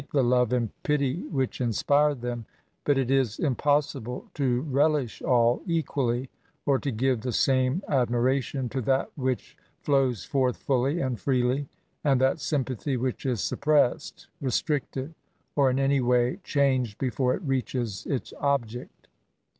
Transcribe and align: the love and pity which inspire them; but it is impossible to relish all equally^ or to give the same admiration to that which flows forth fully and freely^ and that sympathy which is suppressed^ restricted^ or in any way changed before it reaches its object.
the 0.13 0.23
love 0.23 0.51
and 0.51 0.71
pity 0.81 1.21
which 1.29 1.61
inspire 1.61 2.15
them; 2.15 2.43
but 2.85 2.97
it 2.97 3.11
is 3.11 3.37
impossible 3.37 4.25
to 4.33 4.61
relish 4.61 5.21
all 5.21 5.61
equally^ 5.67 6.27
or 6.65 6.79
to 6.79 6.89
give 6.89 7.21
the 7.21 7.31
same 7.31 7.83
admiration 7.87 8.67
to 8.67 8.81
that 8.81 9.11
which 9.15 9.55
flows 9.83 10.23
forth 10.25 10.57
fully 10.57 10.99
and 10.99 11.17
freely^ 11.17 11.67
and 12.03 12.19
that 12.19 12.39
sympathy 12.39 12.97
which 12.97 13.27
is 13.27 13.41
suppressed^ 13.41 14.25
restricted^ 14.41 15.13
or 15.55 15.69
in 15.69 15.77
any 15.77 16.01
way 16.01 16.39
changed 16.43 16.97
before 16.97 17.35
it 17.35 17.43
reaches 17.43 18.07
its 18.07 18.33
object. 18.39 19.07